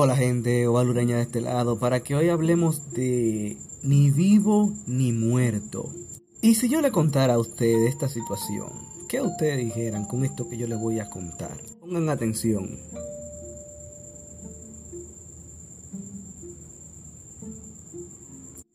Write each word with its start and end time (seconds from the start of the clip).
Hola 0.00 0.14
gente, 0.14 0.68
Ovalureña 0.68 1.16
de 1.16 1.22
este 1.22 1.40
lado, 1.40 1.80
para 1.80 2.04
que 2.04 2.14
hoy 2.14 2.28
hablemos 2.28 2.92
de 2.92 3.56
ni 3.82 4.12
vivo 4.12 4.72
ni 4.86 5.10
muerto. 5.10 5.92
Y 6.40 6.54
si 6.54 6.68
yo 6.68 6.80
le 6.80 6.92
contara 6.92 7.34
a 7.34 7.38
ustedes 7.40 7.90
esta 7.90 8.08
situación, 8.08 8.68
¿qué 9.08 9.20
ustedes 9.20 9.58
dijeran 9.58 10.04
con 10.04 10.24
esto 10.24 10.48
que 10.48 10.56
yo 10.56 10.68
les 10.68 10.78
voy 10.78 11.00
a 11.00 11.10
contar? 11.10 11.60
Pongan 11.80 12.10
atención. 12.10 12.78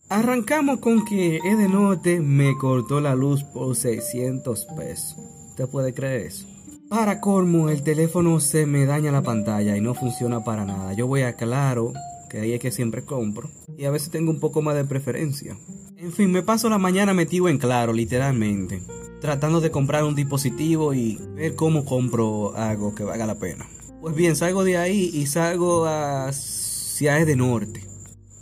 Arrancamos 0.09 0.79
con 0.79 1.05
que 1.05 1.37
Edenorte 1.37 2.19
me 2.19 2.57
cortó 2.57 2.99
la 2.99 3.15
luz 3.15 3.45
por 3.45 3.77
600 3.77 4.65
pesos. 4.75 5.15
¿Usted 5.51 5.69
puede 5.69 5.93
creer 5.93 6.25
eso? 6.27 6.52
Para 6.93 7.19
colmo, 7.19 7.69
el 7.69 7.81
teléfono 7.81 8.39
se 8.39 8.67
me 8.67 8.85
daña 8.85 9.11
la 9.11 9.23
pantalla 9.23 9.75
y 9.75 9.81
no 9.81 9.95
funciona 9.95 10.43
para 10.43 10.63
nada. 10.63 10.93
Yo 10.93 11.07
voy 11.07 11.23
a 11.23 11.33
Claro, 11.33 11.91
que 12.29 12.41
ahí 12.41 12.53
es 12.53 12.59
que 12.59 12.69
siempre 12.69 13.03
compro, 13.03 13.49
y 13.75 13.85
a 13.85 13.89
veces 13.89 14.11
tengo 14.11 14.29
un 14.29 14.39
poco 14.39 14.61
más 14.61 14.75
de 14.75 14.85
preferencia. 14.85 15.57
En 15.97 16.11
fin, 16.11 16.31
me 16.31 16.43
paso 16.43 16.69
la 16.69 16.77
mañana 16.77 17.15
metido 17.15 17.49
en 17.49 17.57
Claro, 17.57 17.93
literalmente, 17.93 18.83
tratando 19.21 19.59
de 19.59 19.71
comprar 19.71 20.03
un 20.03 20.13
dispositivo 20.13 20.93
y 20.93 21.19
ver 21.33 21.55
cómo 21.55 21.83
compro 21.83 22.55
algo 22.55 22.93
que 22.93 23.03
valga 23.03 23.25
la 23.25 23.39
pena. 23.39 23.65
Pues 23.99 24.13
bien, 24.13 24.35
salgo 24.35 24.63
de 24.63 24.77
ahí 24.77 25.09
y 25.15 25.25
salgo 25.25 25.87
hacia 25.87 27.25
de 27.25 27.35
norte. 27.35 27.92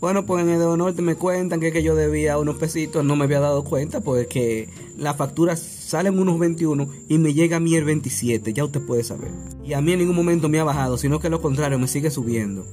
Bueno, 0.01 0.25
pues 0.25 0.43
en 0.43 0.49
el 0.49 0.77
Norte 0.79 1.03
me 1.03 1.13
cuentan 1.13 1.59
que, 1.59 1.71
que 1.71 1.83
yo 1.83 1.93
debía 1.93 2.39
unos 2.39 2.55
pesitos, 2.55 3.05
no 3.05 3.15
me 3.15 3.25
había 3.25 3.39
dado 3.39 3.63
cuenta, 3.63 4.01
pues 4.01 4.25
que 4.25 4.67
la 4.97 5.13
factura 5.13 5.55
salen 5.55 6.17
unos 6.17 6.39
21 6.39 6.89
y 7.07 7.19
me 7.19 7.35
llega 7.35 7.57
a 7.57 7.59
mí 7.59 7.75
el 7.75 7.83
27, 7.83 8.51
ya 8.51 8.65
usted 8.65 8.81
puede 8.81 9.03
saber. 9.03 9.29
Y 9.63 9.73
a 9.73 9.81
mí 9.81 9.91
en 9.91 9.99
ningún 9.99 10.15
momento 10.15 10.49
me 10.49 10.59
ha 10.59 10.63
bajado, 10.63 10.97
sino 10.97 11.19
que 11.19 11.29
lo 11.29 11.39
contrario, 11.39 11.77
me 11.77 11.87
sigue 11.87 12.09
subiendo. 12.09 12.65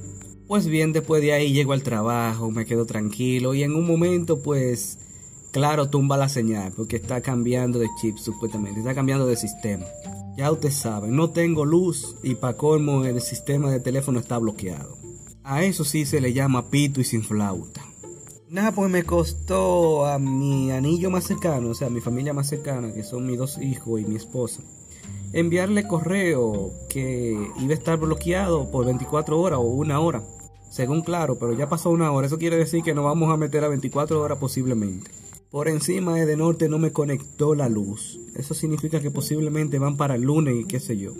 Pues 0.47 0.65
bien, 0.65 0.91
después 0.91 1.21
de 1.21 1.33
ahí 1.33 1.53
llego 1.53 1.73
al 1.73 1.83
trabajo, 1.83 2.49
me 2.49 2.65
quedo 2.65 2.87
tranquilo 2.87 3.53
y 3.53 3.61
en 3.61 3.75
un 3.75 3.85
momento 3.85 4.41
pues, 4.41 4.97
claro, 5.51 5.87
tumba 5.87 6.17
la 6.17 6.29
señal 6.29 6.73
porque 6.75 6.95
está 6.95 7.21
cambiando 7.21 7.77
de 7.77 7.89
chip 8.01 8.17
supuestamente, 8.17 8.79
está 8.79 8.95
cambiando 8.95 9.27
de 9.27 9.35
sistema. 9.35 9.85
Ya 10.35 10.51
usted 10.51 10.71
sabe, 10.71 11.09
no 11.09 11.29
tengo 11.29 11.63
luz 11.63 12.15
y 12.23 12.33
para 12.33 12.57
colmo 12.57 13.05
el 13.05 13.21
sistema 13.21 13.69
de 13.69 13.79
teléfono 13.79 14.19
está 14.19 14.39
bloqueado. 14.39 14.98
A 15.49 15.63
eso 15.63 15.83
sí 15.83 16.05
se 16.05 16.21
le 16.21 16.31
llama 16.31 16.69
pito 16.69 17.01
y 17.01 17.03
sin 17.03 17.23
flauta. 17.23 17.81
Nada, 18.51 18.71
pues 18.71 18.87
me 18.91 19.01
costó 19.01 20.05
a 20.05 20.19
mi 20.19 20.69
anillo 20.69 21.09
más 21.09 21.23
cercano, 21.23 21.69
o 21.69 21.73
sea, 21.73 21.87
a 21.87 21.89
mi 21.89 22.01
familia 22.01 22.35
más 22.35 22.47
cercana, 22.47 22.93
que 22.93 23.03
son 23.03 23.25
mis 23.25 23.39
dos 23.39 23.57
hijos 23.57 23.99
y 23.99 24.05
mi 24.05 24.15
esposa, 24.15 24.61
enviarle 25.33 25.87
correo 25.87 26.71
que 26.87 27.31
iba 27.59 27.71
a 27.71 27.73
estar 27.73 27.97
bloqueado 27.97 28.69
por 28.69 28.85
24 28.85 29.41
horas 29.41 29.57
o 29.57 29.63
una 29.63 29.99
hora. 29.99 30.21
Según 30.69 31.01
claro, 31.01 31.39
pero 31.39 31.53
ya 31.53 31.67
pasó 31.67 31.89
una 31.89 32.11
hora. 32.11 32.27
Eso 32.27 32.37
quiere 32.37 32.57
decir 32.57 32.83
que 32.83 32.93
nos 32.93 33.05
vamos 33.05 33.33
a 33.33 33.37
meter 33.37 33.63
a 33.63 33.69
24 33.69 34.21
horas 34.21 34.37
posiblemente. 34.37 35.09
Por 35.49 35.67
encima 35.67 36.13
de 36.13 36.37
norte 36.37 36.69
no 36.69 36.77
me 36.77 36.91
conectó 36.91 37.55
la 37.55 37.69
luz. 37.69 38.19
Eso 38.35 38.53
significa 38.53 38.99
que 38.99 39.09
posiblemente 39.09 39.79
van 39.79 39.97
para 39.97 40.13
el 40.13 40.21
lunes 40.21 40.55
y 40.59 40.65
qué 40.65 40.79
sé 40.79 40.95
yo. 40.95 41.13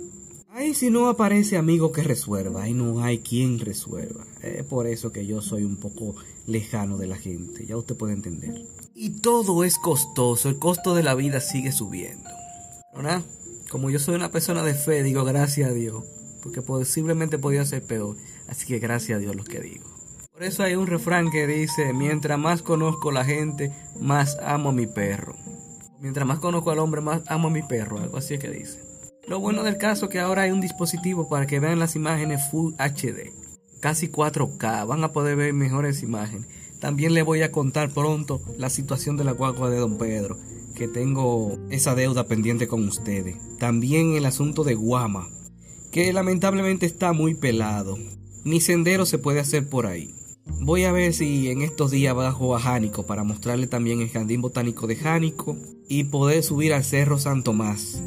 Ahí 0.70 0.74
si 0.74 0.88
no 0.88 1.08
aparece 1.08 1.56
amigo 1.56 1.90
que 1.90 2.04
resuelva, 2.04 2.62
ahí 2.62 2.74
no 2.74 3.02
hay 3.02 3.18
quien 3.18 3.58
resuelva. 3.58 4.24
Es 4.40 4.62
por 4.62 4.86
eso 4.86 5.10
que 5.10 5.26
yo 5.26 5.42
soy 5.42 5.64
un 5.64 5.74
poco 5.74 6.14
lejano 6.46 6.96
de 6.96 7.08
la 7.08 7.16
gente, 7.16 7.66
ya 7.66 7.76
usted 7.76 7.96
puede 7.96 8.12
entender. 8.12 8.68
Y 8.94 9.20
todo 9.20 9.64
es 9.64 9.78
costoso, 9.78 10.48
el 10.48 10.60
costo 10.60 10.94
de 10.94 11.02
la 11.02 11.16
vida 11.16 11.40
sigue 11.40 11.72
subiendo. 11.72 12.30
¿No? 12.94 13.24
Como 13.68 13.90
yo 13.90 13.98
soy 13.98 14.14
una 14.14 14.30
persona 14.30 14.62
de 14.62 14.74
fe, 14.74 15.02
digo 15.02 15.24
gracias 15.24 15.70
a 15.70 15.72
Dios, 15.72 16.04
porque 16.40 16.62
posiblemente 16.62 17.36
podía 17.36 17.64
ser 17.64 17.82
peor, 17.82 18.16
así 18.46 18.64
que 18.64 18.78
gracias 18.78 19.16
a 19.16 19.20
Dios 19.20 19.34
lo 19.34 19.42
que 19.42 19.58
digo. 19.58 19.90
Por 20.30 20.44
eso 20.44 20.62
hay 20.62 20.76
un 20.76 20.86
refrán 20.86 21.32
que 21.32 21.48
dice, 21.48 21.92
mientras 21.92 22.38
más 22.38 22.62
conozco 22.62 23.10
la 23.10 23.24
gente, 23.24 23.72
más 24.00 24.38
amo 24.40 24.68
a 24.68 24.72
mi 24.72 24.86
perro. 24.86 25.34
Mientras 25.98 26.28
más 26.28 26.38
conozco 26.38 26.70
al 26.70 26.78
hombre, 26.78 27.00
más 27.00 27.22
amo 27.26 27.48
a 27.48 27.50
mi 27.50 27.64
perro, 27.64 27.98
algo 27.98 28.18
así 28.18 28.34
es 28.34 28.40
que 28.40 28.50
dice. 28.50 28.89
Lo 29.30 29.38
bueno 29.38 29.62
del 29.62 29.76
caso 29.78 30.06
es 30.06 30.10
que 30.10 30.18
ahora 30.18 30.42
hay 30.42 30.50
un 30.50 30.60
dispositivo 30.60 31.28
para 31.28 31.46
que 31.46 31.60
vean 31.60 31.78
las 31.78 31.94
imágenes 31.94 32.50
Full 32.50 32.74
HD. 32.80 33.32
Casi 33.78 34.08
4K, 34.08 34.84
van 34.88 35.04
a 35.04 35.12
poder 35.12 35.36
ver 35.36 35.52
mejores 35.52 36.02
imágenes. 36.02 36.48
También 36.80 37.14
les 37.14 37.24
voy 37.24 37.42
a 37.42 37.52
contar 37.52 37.90
pronto 37.90 38.42
la 38.58 38.70
situación 38.70 39.16
de 39.16 39.22
la 39.22 39.30
guagua 39.30 39.70
de 39.70 39.76
Don 39.76 39.98
Pedro, 39.98 40.36
que 40.74 40.88
tengo 40.88 41.56
esa 41.70 41.94
deuda 41.94 42.26
pendiente 42.26 42.66
con 42.66 42.88
ustedes. 42.88 43.36
También 43.60 44.16
el 44.16 44.26
asunto 44.26 44.64
de 44.64 44.74
Guama, 44.74 45.28
que 45.92 46.12
lamentablemente 46.12 46.86
está 46.86 47.12
muy 47.12 47.36
pelado. 47.36 47.98
Ni 48.42 48.60
sendero 48.60 49.06
se 49.06 49.18
puede 49.18 49.38
hacer 49.38 49.68
por 49.68 49.86
ahí. 49.86 50.12
Voy 50.60 50.82
a 50.82 50.92
ver 50.92 51.14
si 51.14 51.50
en 51.50 51.62
estos 51.62 51.92
días 51.92 52.16
bajo 52.16 52.56
a 52.56 52.58
Jánico 52.58 53.06
para 53.06 53.22
mostrarle 53.22 53.68
también 53.68 54.00
el 54.00 54.10
jardín 54.10 54.42
botánico 54.42 54.88
de 54.88 54.96
Jánico 54.96 55.56
y 55.88 56.02
poder 56.02 56.42
subir 56.42 56.74
al 56.74 56.82
Cerro 56.82 57.16
San 57.16 57.44
Tomás. 57.44 58.02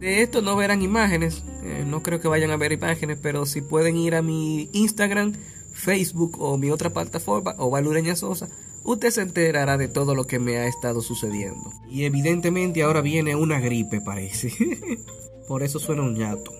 De 0.00 0.22
esto 0.22 0.42
no 0.42 0.56
verán 0.56 0.82
imágenes, 0.82 1.42
eh, 1.62 1.84
no 1.86 2.02
creo 2.02 2.20
que 2.20 2.28
vayan 2.28 2.50
a 2.50 2.56
ver 2.56 2.72
imágenes, 2.72 3.18
pero 3.20 3.46
si 3.46 3.62
pueden 3.62 3.96
ir 3.96 4.14
a 4.14 4.22
mi 4.22 4.68
Instagram, 4.72 5.32
Facebook 5.72 6.36
o 6.40 6.58
mi 6.58 6.70
otra 6.70 6.90
plataforma, 6.90 7.54
o 7.58 7.70
Valureña 7.70 8.14
Sosa, 8.14 8.48
usted 8.84 9.10
se 9.10 9.22
enterará 9.22 9.78
de 9.78 9.88
todo 9.88 10.14
lo 10.14 10.24
que 10.24 10.38
me 10.38 10.58
ha 10.58 10.66
estado 10.66 11.00
sucediendo. 11.00 11.72
Y 11.90 12.04
evidentemente 12.04 12.82
ahora 12.82 13.00
viene 13.00 13.36
una 13.36 13.58
gripe, 13.58 14.02
parece. 14.02 14.52
por 15.48 15.62
eso 15.62 15.78
suena 15.78 16.02
un 16.02 16.14
ñato. 16.14 16.52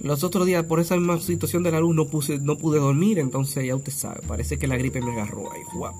Los 0.00 0.22
otros 0.22 0.46
días, 0.46 0.64
por 0.64 0.78
esa 0.78 0.96
misma 0.96 1.18
situación 1.18 1.62
de 1.62 1.72
la 1.72 1.80
luz, 1.80 1.94
no, 1.94 2.06
puse, 2.06 2.38
no 2.38 2.58
pude 2.58 2.78
dormir, 2.78 3.18
entonces 3.18 3.64
ya 3.64 3.74
usted 3.74 3.92
sabe, 3.92 4.20
parece 4.26 4.58
que 4.58 4.66
la 4.66 4.76
gripe 4.76 5.00
me 5.00 5.12
agarró 5.12 5.50
ahí, 5.50 5.62
guau. 5.74 5.94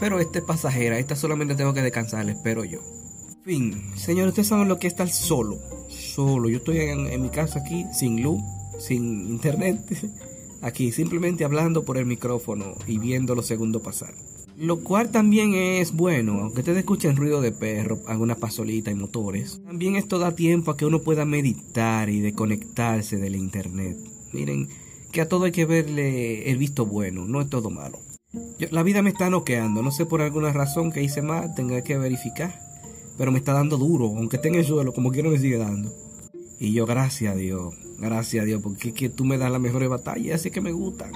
Pero 0.00 0.18
esta 0.18 0.40
es 0.40 0.44
pasajera, 0.44 0.98
esta 0.98 1.14
solamente 1.14 1.54
tengo 1.54 1.72
que 1.72 1.82
descansar, 1.82 2.28
espero 2.28 2.64
yo. 2.64 2.80
Fin, 3.46 3.80
señores, 3.94 4.30
ustedes 4.30 4.48
saben 4.48 4.66
lo 4.66 4.76
que 4.76 4.88
es 4.88 4.94
estar 4.94 5.08
solo. 5.08 5.60
Solo. 5.88 6.48
Yo 6.48 6.56
estoy 6.56 6.78
en, 6.78 7.22
mi 7.22 7.28
casa 7.28 7.60
aquí, 7.60 7.86
sin 7.92 8.20
luz, 8.20 8.42
sin 8.80 9.28
internet. 9.28 9.78
Aquí, 10.62 10.90
simplemente 10.90 11.44
hablando 11.44 11.84
por 11.84 11.96
el 11.96 12.06
micrófono 12.06 12.74
y 12.88 12.98
viendo 12.98 13.36
los 13.36 13.46
segundos 13.46 13.82
pasar. 13.82 14.14
Lo 14.56 14.82
cual 14.82 15.12
también 15.12 15.54
es 15.54 15.92
bueno, 15.92 16.40
aunque 16.40 16.60
ustedes 16.60 16.78
escuchen 16.78 17.14
ruido 17.14 17.40
de 17.40 17.52
perro, 17.52 18.00
algunas 18.08 18.38
pasolitas 18.38 18.92
y 18.92 18.96
motores. 18.96 19.60
También 19.64 19.94
esto 19.94 20.18
da 20.18 20.34
tiempo 20.34 20.72
a 20.72 20.76
que 20.76 20.86
uno 20.86 21.02
pueda 21.02 21.24
meditar 21.24 22.08
y 22.08 22.18
desconectarse 22.18 23.18
del 23.18 23.36
internet. 23.36 23.96
Miren, 24.32 24.68
que 25.12 25.20
a 25.20 25.28
todo 25.28 25.44
hay 25.44 25.52
que 25.52 25.66
verle 25.66 26.50
el 26.50 26.56
visto 26.56 26.84
bueno, 26.84 27.26
no 27.26 27.40
es 27.40 27.48
todo 27.48 27.70
malo. 27.70 28.00
la 28.70 28.82
vida 28.82 29.02
me 29.02 29.10
está 29.10 29.30
noqueando, 29.30 29.82
no 29.82 29.92
sé 29.92 30.04
por 30.04 30.20
alguna 30.20 30.52
razón 30.52 30.90
que 30.90 31.04
hice 31.04 31.22
mal, 31.22 31.54
tenga 31.54 31.82
que 31.82 31.96
verificar 31.96 32.65
pero 33.16 33.32
me 33.32 33.38
está 33.38 33.52
dando 33.52 33.76
duro, 33.76 34.06
aunque 34.06 34.36
esté 34.36 34.48
en 34.48 34.56
el 34.56 34.64
suelo, 34.64 34.92
como 34.92 35.10
quiero 35.10 35.30
me 35.30 35.38
sigue 35.38 35.58
dando. 35.58 35.92
Y 36.58 36.72
yo, 36.72 36.86
gracias 36.86 37.34
a 37.34 37.36
Dios, 37.36 37.74
gracias 37.98 38.42
a 38.42 38.46
Dios, 38.46 38.62
porque 38.62 38.92
que 38.92 39.08
tú 39.08 39.24
me 39.24 39.38
das 39.38 39.50
las 39.50 39.60
mejores 39.60 39.88
batallas, 39.88 40.40
así 40.40 40.50
que 40.50 40.60
me 40.60 40.72
gustan. 40.72 41.12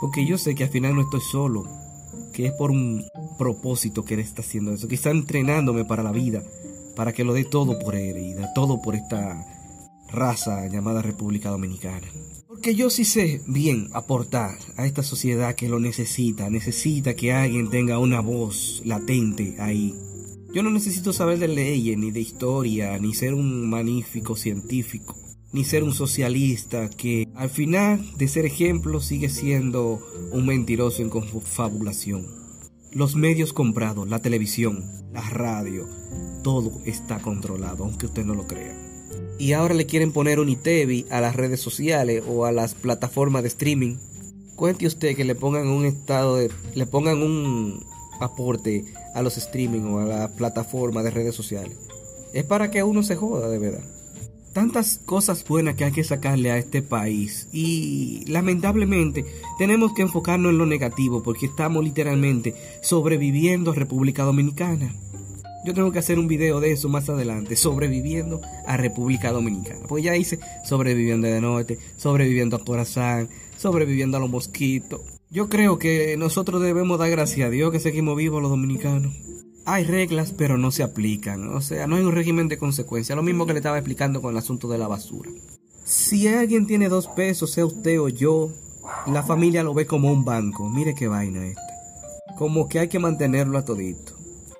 Porque 0.00 0.26
yo 0.26 0.38
sé 0.38 0.54
que 0.54 0.64
al 0.64 0.70
final 0.70 0.94
no 0.94 1.02
estoy 1.02 1.20
solo, 1.20 1.64
que 2.32 2.46
es 2.46 2.52
por 2.52 2.70
un 2.70 3.04
propósito 3.38 4.04
que 4.04 4.14
Él 4.14 4.20
está 4.20 4.42
haciendo 4.42 4.72
eso, 4.72 4.88
que 4.88 4.94
está 4.94 5.10
entrenándome 5.10 5.84
para 5.84 6.02
la 6.02 6.12
vida, 6.12 6.42
para 6.94 7.12
que 7.12 7.24
lo 7.24 7.32
dé 7.32 7.44
todo 7.44 7.78
por 7.78 7.96
Él 7.96 8.18
y 8.18 8.34
da 8.34 8.52
todo 8.54 8.80
por 8.80 8.94
esta 8.94 9.44
raza 10.08 10.66
llamada 10.68 11.02
República 11.02 11.50
Dominicana. 11.50 12.06
Porque 12.46 12.74
yo 12.74 12.90
sí 12.90 13.04
sé 13.04 13.42
bien 13.46 13.90
aportar 13.92 14.56
a 14.76 14.86
esta 14.86 15.02
sociedad 15.02 15.54
que 15.54 15.68
lo 15.68 15.80
necesita, 15.80 16.48
necesita 16.48 17.14
que 17.14 17.32
alguien 17.32 17.70
tenga 17.70 17.98
una 17.98 18.20
voz 18.20 18.82
latente 18.84 19.56
ahí 19.58 19.94
yo 20.56 20.62
no 20.62 20.70
necesito 20.70 21.12
saber 21.12 21.38
de 21.38 21.48
leyes, 21.48 21.98
ni 21.98 22.10
de 22.10 22.20
historia, 22.20 22.98
ni 22.98 23.12
ser 23.12 23.34
un 23.34 23.68
magnífico 23.68 24.36
científico, 24.36 25.14
ni 25.52 25.64
ser 25.64 25.82
un 25.82 25.92
socialista 25.92 26.88
que 26.88 27.28
al 27.34 27.50
final 27.50 28.02
de 28.16 28.26
ser 28.26 28.46
ejemplo 28.46 29.02
sigue 29.02 29.28
siendo 29.28 30.00
un 30.32 30.46
mentiroso 30.46 31.02
en 31.02 31.10
confabulación. 31.10 32.26
Los 32.90 33.16
medios 33.16 33.52
comprados, 33.52 34.08
la 34.08 34.22
televisión, 34.22 34.82
la 35.12 35.20
radio, 35.28 35.86
todo 36.42 36.80
está 36.86 37.18
controlado, 37.18 37.84
aunque 37.84 38.06
usted 38.06 38.24
no 38.24 38.34
lo 38.34 38.46
crea. 38.46 38.74
Y 39.38 39.52
ahora 39.52 39.74
le 39.74 39.84
quieren 39.84 40.10
poner 40.10 40.40
un 40.40 40.48
ITEVI 40.48 41.04
a 41.10 41.20
las 41.20 41.36
redes 41.36 41.60
sociales 41.60 42.24
o 42.26 42.46
a 42.46 42.52
las 42.52 42.72
plataformas 42.72 43.42
de 43.42 43.48
streaming. 43.48 43.96
Cuente 44.54 44.86
usted 44.86 45.16
que 45.16 45.26
le 45.26 45.34
pongan 45.34 45.68
un 45.68 45.84
estado 45.84 46.36
de. 46.36 46.50
le 46.74 46.86
pongan 46.86 47.22
un 47.22 47.84
aporte 48.20 48.84
a 49.14 49.22
los 49.22 49.36
streaming 49.36 49.82
o 49.82 50.00
a 50.00 50.04
la 50.04 50.28
plataforma 50.28 51.02
de 51.02 51.10
redes 51.10 51.34
sociales. 51.34 51.76
Es 52.32 52.44
para 52.44 52.70
que 52.70 52.82
uno 52.82 53.02
se 53.02 53.16
joda 53.16 53.48
de 53.48 53.58
verdad. 53.58 53.84
Tantas 54.52 55.00
cosas 55.04 55.44
buenas 55.46 55.74
que 55.74 55.84
hay 55.84 55.92
que 55.92 56.02
sacarle 56.02 56.50
a 56.50 56.56
este 56.56 56.80
país 56.80 57.48
y 57.52 58.24
lamentablemente 58.26 59.26
tenemos 59.58 59.92
que 59.92 60.02
enfocarnos 60.02 60.50
en 60.50 60.58
lo 60.58 60.64
negativo 60.64 61.22
porque 61.22 61.46
estamos 61.46 61.84
literalmente 61.84 62.54
sobreviviendo 62.80 63.72
a 63.72 63.74
República 63.74 64.22
Dominicana. 64.22 64.94
Yo 65.66 65.74
tengo 65.74 65.90
que 65.90 65.98
hacer 65.98 66.18
un 66.20 66.28
video 66.28 66.60
de 66.60 66.70
eso 66.70 66.88
más 66.88 67.08
adelante, 67.08 67.56
sobreviviendo 67.56 68.40
a 68.66 68.76
República 68.76 69.32
Dominicana. 69.32 69.80
Pues 69.88 70.04
ya 70.04 70.14
hice 70.14 70.38
sobreviviendo 70.64 71.26
de 71.26 71.40
norte, 71.40 71.78
sobreviviendo 71.96 72.54
a 72.54 72.64
Corazán, 72.64 73.28
sobreviviendo 73.56 74.16
a 74.16 74.20
los 74.20 74.30
mosquitos. 74.30 75.15
Yo 75.36 75.50
creo 75.50 75.78
que 75.78 76.16
nosotros 76.16 76.62
debemos 76.62 76.98
dar 76.98 77.10
gracias 77.10 77.46
a 77.46 77.50
Dios 77.50 77.70
que 77.70 77.78
seguimos 77.78 78.16
vivos 78.16 78.40
los 78.40 78.50
dominicanos. 78.50 79.12
Hay 79.66 79.84
reglas, 79.84 80.32
pero 80.32 80.56
no 80.56 80.70
se 80.70 80.82
aplican. 80.82 81.54
O 81.54 81.60
sea, 81.60 81.86
no 81.86 81.96
hay 81.96 82.04
un 82.04 82.14
régimen 82.14 82.48
de 82.48 82.56
consecuencia. 82.56 83.14
Lo 83.14 83.22
mismo 83.22 83.44
que 83.44 83.52
le 83.52 83.58
estaba 83.58 83.76
explicando 83.76 84.22
con 84.22 84.30
el 84.30 84.38
asunto 84.38 84.66
de 84.66 84.78
la 84.78 84.88
basura. 84.88 85.30
Si 85.84 86.26
alguien 86.26 86.66
tiene 86.66 86.88
dos 86.88 87.08
pesos, 87.08 87.50
sea 87.50 87.66
usted 87.66 88.00
o 88.00 88.08
yo, 88.08 88.50
la 89.08 89.22
familia 89.22 89.62
lo 89.62 89.74
ve 89.74 89.84
como 89.84 90.10
un 90.10 90.24
banco. 90.24 90.70
Mire 90.70 90.94
qué 90.94 91.06
vaina 91.06 91.46
esta. 91.46 91.60
Como 92.38 92.66
que 92.66 92.78
hay 92.78 92.88
que 92.88 92.98
mantenerlo 92.98 93.58
a 93.58 93.64
todito. 93.66 94.14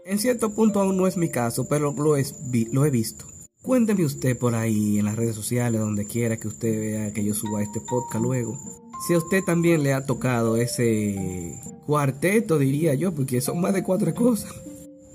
En 0.05 0.19
cierto 0.19 0.51
punto 0.51 0.83
aún 0.83 0.99
no 0.99 1.07
es 1.07 1.17
mi 1.17 1.31
caso, 1.31 1.67
pero 1.67 1.95
lo, 1.97 2.17
lo 2.17 2.85
he 2.85 2.91
visto. 2.91 3.25
Cuénteme 3.63 4.05
usted 4.05 4.39
por 4.39 4.55
ahí 4.55 4.99
en 4.99 5.07
las 5.07 5.17
redes 5.17 5.37
sociales, 5.37 5.81
donde 5.81 6.05
quiera 6.05 6.37
que 6.37 6.49
usted 6.49 6.79
vea 6.79 7.13
que 7.15 7.25
yo 7.25 7.33
suba 7.33 7.63
este 7.63 7.81
podcast 7.81 8.23
luego. 8.23 8.86
Si 9.07 9.15
a 9.15 9.19
usted 9.19 9.43
también 9.45 9.83
le 9.83 9.93
ha 9.93 10.07
tocado 10.07 10.57
ese 10.57 11.61
cuarteto, 11.87 12.59
diría 12.59 12.95
yo, 12.95 13.13
porque 13.13 13.41
son 13.41 13.61
más 13.61 13.75
de 13.75 13.83
cuatro 13.83 14.15
cosas 14.15 14.55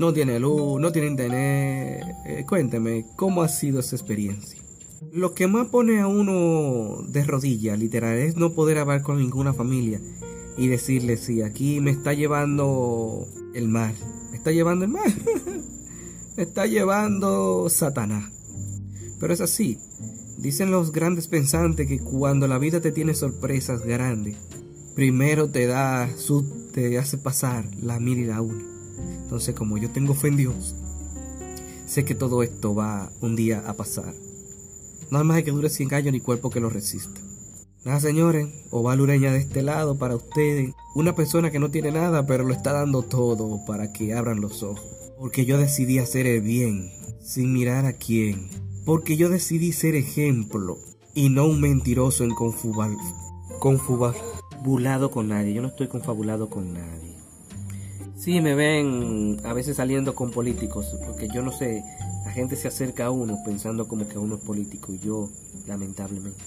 no 0.01 0.13
tiene 0.13 0.39
luz, 0.39 0.81
no 0.81 0.91
tiene 0.91 1.09
internet. 1.09 2.03
Eh, 2.25 2.43
cuénteme, 2.49 3.05
¿cómo 3.15 3.43
ha 3.43 3.47
sido 3.47 3.79
esa 3.79 3.95
experiencia? 3.95 4.59
Lo 5.13 5.33
que 5.35 5.45
más 5.45 5.67
pone 5.67 5.99
a 5.99 6.07
uno 6.07 7.03
de 7.07 7.23
rodillas, 7.23 7.77
literal, 7.77 8.17
es 8.17 8.35
no 8.35 8.53
poder 8.53 8.79
hablar 8.79 9.03
con 9.03 9.19
ninguna 9.19 9.53
familia 9.53 10.01
y 10.57 10.67
decirle, 10.67 11.17
sí, 11.17 11.43
aquí 11.43 11.79
me 11.81 11.91
está 11.91 12.13
llevando 12.13 13.27
el 13.53 13.67
mal. 13.67 13.93
Me 14.31 14.37
está 14.37 14.51
llevando 14.51 14.85
el 14.85 14.91
mal. 14.91 15.13
me 16.35 16.43
está 16.43 16.65
llevando 16.65 17.69
Satanás. 17.69 18.31
Pero 19.19 19.33
es 19.33 19.41
así. 19.41 19.77
Dicen 20.41 20.71
los 20.71 20.91
grandes 20.91 21.27
pensantes 21.27 21.85
que 21.85 21.99
cuando 21.99 22.47
la 22.47 22.57
vida 22.57 22.81
te 22.81 22.91
tiene 22.91 23.13
sorpresas 23.13 23.85
grandes, 23.85 24.37
primero 24.95 25.47
te 25.51 25.67
da, 25.67 26.09
te 26.73 26.97
hace 26.97 27.19
pasar 27.19 27.63
la 27.79 27.99
mil 27.99 28.17
y 28.17 28.25
la 28.25 28.41
una. 28.41 28.63
Entonces, 29.21 29.53
como 29.53 29.77
yo 29.77 29.91
tengo 29.91 30.15
fe 30.15 30.29
en 30.29 30.37
Dios, 30.37 30.75
sé 31.85 32.05
que 32.05 32.15
todo 32.15 32.41
esto 32.41 32.73
va 32.73 33.11
un 33.21 33.35
día 33.35 33.63
a 33.67 33.75
pasar. 33.75 34.15
Nada 35.11 35.23
más 35.23 35.37
hay 35.37 35.43
que 35.43 35.51
dure 35.51 35.69
100 35.69 35.93
años 35.93 36.11
ni 36.11 36.21
cuerpo 36.21 36.49
que 36.49 36.59
lo 36.59 36.71
resista. 36.71 37.21
Nada, 37.85 37.99
señores, 37.99 38.47
Oval 38.71 39.01
Ureña 39.01 39.31
de 39.31 39.37
este 39.37 39.61
lado 39.61 39.99
para 39.99 40.15
ustedes. 40.15 40.73
Una 40.95 41.13
persona 41.13 41.51
que 41.51 41.59
no 41.59 41.69
tiene 41.69 41.91
nada, 41.91 42.25
pero 42.25 42.45
lo 42.45 42.53
está 42.55 42.73
dando 42.73 43.03
todo 43.03 43.63
para 43.67 43.93
que 43.93 44.15
abran 44.15 44.41
los 44.41 44.63
ojos. 44.63 45.13
Porque 45.19 45.45
yo 45.45 45.59
decidí 45.59 45.99
hacer 45.99 46.25
el 46.25 46.41
bien, 46.41 46.91
sin 47.21 47.53
mirar 47.53 47.85
a 47.85 47.93
quién. 47.93 48.70
Porque 48.85 49.15
yo 49.15 49.29
decidí 49.29 49.71
ser 49.73 49.95
ejemplo 49.95 50.77
y 51.13 51.29
no 51.29 51.45
un 51.45 51.61
mentiroso 51.61 52.23
en 52.23 52.31
confubal. 52.31 52.97
Confabulado 53.59 55.11
con 55.11 55.27
nadie. 55.27 55.53
Yo 55.53 55.61
no 55.61 55.67
estoy 55.67 55.87
confabulado 55.87 56.49
con 56.49 56.73
nadie. 56.73 57.15
Sí, 58.15 58.41
me 58.41 58.55
ven 58.55 59.39
a 59.43 59.53
veces 59.53 59.77
saliendo 59.77 60.13
con 60.13 60.31
políticos, 60.31 60.95
porque 61.07 61.27
yo 61.27 61.41
no 61.41 61.51
sé, 61.51 61.83
la 62.23 62.31
gente 62.31 62.55
se 62.55 62.67
acerca 62.67 63.07
a 63.07 63.11
uno 63.11 63.39
pensando 63.43 63.87
como 63.87 64.07
que 64.07 64.19
uno 64.19 64.35
es 64.35 64.41
político 64.41 64.93
y 64.93 64.99
yo, 64.99 65.29
lamentablemente. 65.67 66.39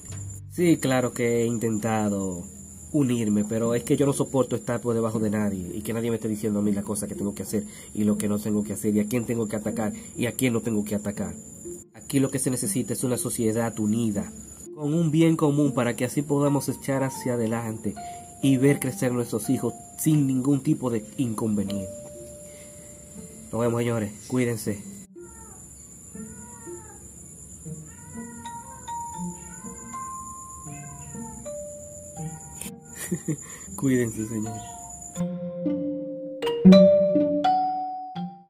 Sí, 0.50 0.76
claro 0.76 1.12
que 1.12 1.42
he 1.42 1.46
intentado 1.46 2.44
unirme, 2.92 3.44
pero 3.44 3.75
es 3.75 3.82
que 3.82 3.96
yo 3.96 4.06
no 4.06 4.12
soporto 4.12 4.54
estar 4.54 4.80
por 4.80 4.94
debajo 4.94 5.19
de 5.19 5.30
nadie 5.30 5.69
y 5.75 5.82
que 5.82 5.92
nadie 5.92 6.10
me 6.10 6.16
esté 6.16 6.28
diciendo 6.28 6.60
a 6.60 6.62
mí 6.62 6.70
las 6.70 6.84
cosas 6.84 7.08
que 7.08 7.16
tengo 7.16 7.34
que 7.34 7.42
hacer 7.42 7.64
y 7.92 8.04
lo 8.04 8.16
que 8.16 8.28
no 8.28 8.38
tengo 8.38 8.62
que 8.62 8.75
hacer 8.75 8.94
y 8.94 9.00
a 9.00 9.06
quién 9.06 9.25
tengo 9.25 9.48
que 9.48 9.56
atacar 9.56 9.92
y 10.16 10.26
a 10.26 10.32
quién 10.32 10.52
no 10.52 10.60
tengo 10.60 10.84
que 10.84 10.94
atacar. 10.94 11.34
Aquí 12.04 12.20
lo 12.20 12.30
que 12.30 12.38
se 12.38 12.50
necesita 12.50 12.92
es 12.92 13.02
una 13.02 13.16
sociedad 13.16 13.76
unida, 13.80 14.30
con 14.74 14.92
un 14.92 15.10
bien 15.10 15.36
común 15.36 15.72
para 15.72 15.96
que 15.96 16.04
así 16.04 16.20
podamos 16.20 16.68
echar 16.68 17.02
hacia 17.02 17.32
adelante 17.34 17.94
y 18.42 18.58
ver 18.58 18.78
crecer 18.78 19.10
nuestros 19.10 19.48
hijos 19.48 19.72
sin 19.98 20.26
ningún 20.26 20.62
tipo 20.62 20.90
de 20.90 21.02
inconveniente. 21.16 21.90
Nos 23.50 23.60
vemos, 23.62 23.80
señores. 23.80 24.12
Cuídense. 24.28 24.82
Cuídense, 33.76 34.26
señores. 34.26 34.62